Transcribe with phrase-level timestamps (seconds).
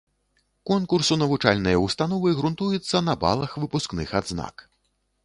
[0.69, 4.65] Конкурс у навучальныя ўстановы грунтуецца на балах выпускных адзнак.